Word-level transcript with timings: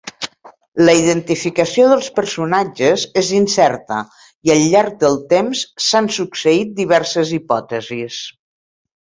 La 0.85 0.93
identificació 0.99 1.89
dels 1.91 2.07
personatges 2.19 3.03
és 3.21 3.29
incerta 3.41 3.99
i 4.49 4.55
al 4.55 4.63
llarg 4.73 4.97
del 5.05 5.19
temps 5.35 5.63
s'han 5.91 6.11
succeït 6.17 6.73
diverses 6.83 7.37
hipòtesis. 7.39 8.21